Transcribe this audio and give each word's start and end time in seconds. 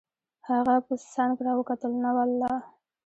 هغه 0.49 0.75
په 0.87 0.95
څنګ 1.13 1.35
را 1.45 1.53
وکتل: 1.59 1.91
نه 2.03 2.11
والله. 2.15 2.53